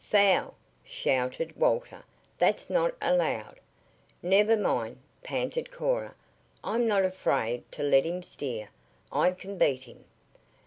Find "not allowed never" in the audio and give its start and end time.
2.71-4.57